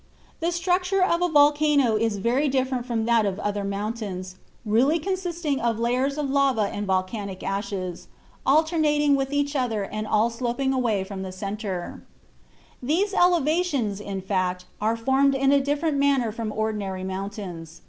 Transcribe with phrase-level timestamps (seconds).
[0.39, 4.33] The structure of a volcano is very different from that of other mountains,
[4.65, 8.07] really consisting of layers of lava and volcanic ashes,
[8.43, 12.03] alternating with each other and all sloping away from the center.
[12.81, 17.79] These elevations, in fact, are formed in a different manner from ordinary mountains.